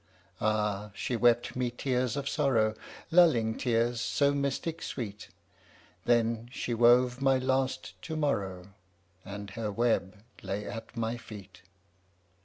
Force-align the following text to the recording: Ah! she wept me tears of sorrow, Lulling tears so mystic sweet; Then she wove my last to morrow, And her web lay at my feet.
Ah! 0.41 0.89
she 0.95 1.15
wept 1.15 1.55
me 1.55 1.69
tears 1.69 2.17
of 2.17 2.27
sorrow, 2.27 2.73
Lulling 3.11 3.55
tears 3.55 4.01
so 4.01 4.33
mystic 4.33 4.81
sweet; 4.81 5.27
Then 6.05 6.49
she 6.51 6.73
wove 6.73 7.21
my 7.21 7.37
last 7.37 8.01
to 8.01 8.15
morrow, 8.15 8.73
And 9.23 9.51
her 9.51 9.71
web 9.71 10.23
lay 10.41 10.65
at 10.65 10.97
my 10.97 11.17
feet. 11.17 11.61